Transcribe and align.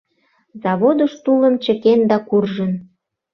Заводыш 0.63 1.13
тулым 1.23 1.55
чыкен 1.63 1.99
да 2.09 2.17
куржын. 2.27 2.71